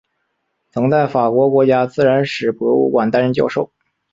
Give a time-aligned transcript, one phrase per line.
[0.71, 3.71] 曾在法国国家自然史博物馆担任教授。